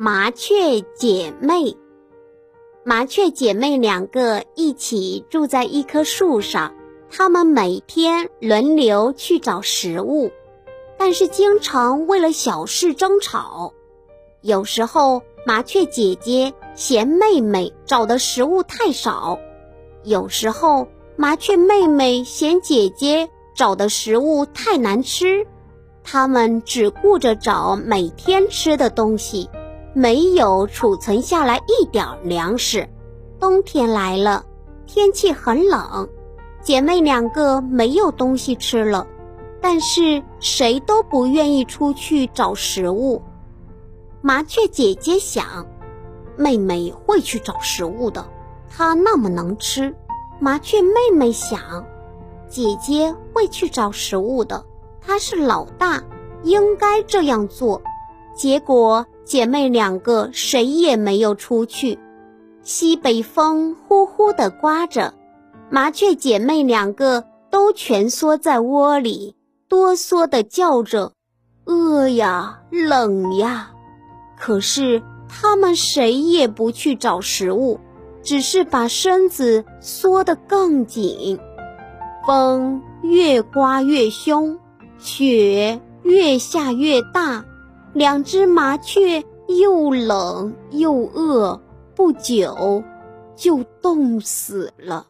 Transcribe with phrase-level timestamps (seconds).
[0.00, 1.76] 麻雀姐妹，
[2.84, 6.72] 麻雀姐妹两个一起住在一棵树上，
[7.10, 10.30] 她们每天轮流去找食物，
[10.96, 13.74] 但是经常为了小事争吵。
[14.40, 19.40] 有时候，麻雀姐姐嫌妹妹找的食物太少；
[20.04, 25.44] 有时候，麻雀妹妹嫌姐姐找的食物太难吃。
[26.04, 29.50] 她们只顾着找每天吃的东西。
[29.94, 32.88] 没有储存下来一点粮食。
[33.40, 34.44] 冬天来了，
[34.86, 36.08] 天气很冷，
[36.62, 39.06] 姐妹两个没有东西吃了，
[39.60, 43.22] 但是谁都不愿意出去找食物。
[44.20, 45.66] 麻雀姐姐想，
[46.36, 48.28] 妹妹会去找食物的，
[48.68, 49.94] 她那么能吃。
[50.40, 51.60] 麻雀妹妹想，
[52.48, 54.64] 姐姐会去找食物的，
[55.00, 56.02] 她是老大，
[56.42, 57.80] 应该这样做。
[58.38, 59.04] 结果。
[59.24, 61.98] 姐妹两个谁也没有出去，
[62.62, 65.12] 西北风呼呼地刮着，
[65.68, 69.36] 麻雀姐妹两个都蜷缩在窝里，
[69.68, 71.12] 哆嗦地叫着
[71.68, 73.70] ：“饿呀，冷呀！”
[74.40, 77.78] 可是它们谁也不去找食物，
[78.22, 81.38] 只是把身子缩得更紧。
[82.26, 84.58] 风越刮越凶，
[84.98, 87.44] 雪越下越大。
[87.94, 89.22] 两只麻雀
[89.60, 91.60] 又冷又饿，
[91.94, 92.82] 不久
[93.34, 95.06] 就冻死了。